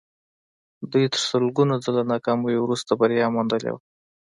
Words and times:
دوی 0.91 1.05
تر 1.13 1.21
سلګونه 1.29 1.75
ځله 1.85 2.01
ناکامیو 2.13 2.63
وروسته 2.63 2.91
بریا 2.99 3.27
موندلې 3.35 3.71
ده 3.75 3.79